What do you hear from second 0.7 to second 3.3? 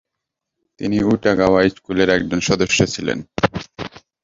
তিনি উটাগাওয়া স্কুলের একজন সদস্য ছিলেন।